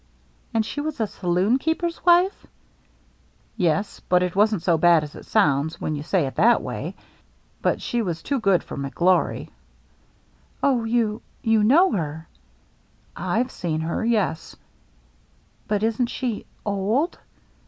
[0.55, 2.47] "And she was a saloon keeper's wife?"
[3.55, 6.95] "Yes,— but it wasn't so bad as it sounds when you say it that way.
[7.77, 9.51] She was too good for McGlory." 414 THE MERRY ANNE"
[10.71, 12.27] Oh, you— you know her?""
[13.15, 14.55] I've seen her, yes."
[15.67, 17.19] "But isn't she— old?"